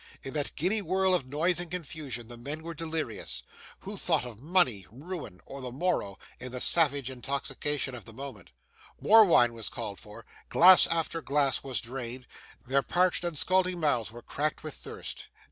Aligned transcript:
In 0.23 0.33
that 0.33 0.55
giddy 0.55 0.81
whirl 0.81 1.13
of 1.13 1.27
noise 1.27 1.59
and 1.59 1.69
confusion, 1.69 2.27
the 2.27 2.35
men 2.35 2.63
were 2.63 2.73
delirious. 2.73 3.43
Who 3.81 3.97
thought 3.97 4.25
of 4.25 4.41
money, 4.41 4.87
ruin, 4.89 5.41
or 5.45 5.61
the 5.61 5.71
morrow, 5.71 6.17
in 6.39 6.51
the 6.51 6.59
savage 6.59 7.11
intoxication 7.11 7.93
of 7.93 8.05
the 8.05 8.11
moment? 8.11 8.49
More 8.99 9.23
wine 9.23 9.53
was 9.53 9.69
called 9.69 9.99
for, 9.99 10.25
glass 10.49 10.87
after 10.87 11.21
glass 11.21 11.63
was 11.63 11.81
drained, 11.81 12.25
their 12.65 12.81
parched 12.81 13.23
and 13.23 13.37
scalding 13.37 13.79
mouths 13.79 14.09
were 14.11 14.23
cracked 14.23 14.63
with 14.63 14.73
thirst. 14.73 15.27